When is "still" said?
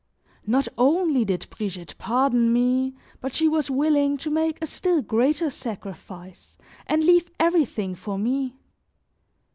4.65-5.03